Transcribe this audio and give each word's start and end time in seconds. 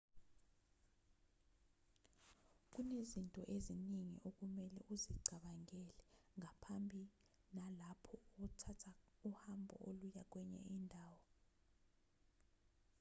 kunezinto 2.71 3.41
eziningi 3.55 4.17
okumelwe 4.29 4.79
uzicabangele 4.93 5.95
ngaphambi 6.39 7.03
nalapho 7.55 8.15
uthatha 8.45 8.91
uhambo 9.29 9.75
oluya 9.87 10.23
kwenye 10.31 10.59
indawo 10.73 11.21